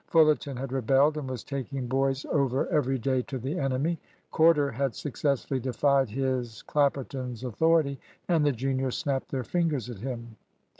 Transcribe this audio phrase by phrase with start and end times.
[0.07, 3.99] Fullerton had rebelled, and was taking boys over every day to the enemy.
[4.31, 10.37] Corder had successfully defied his Clapperton's authority, and the juniors snapped their fingers at him.